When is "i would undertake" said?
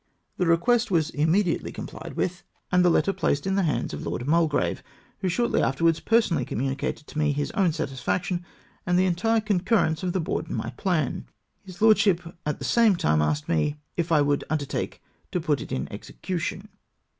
14.11-15.03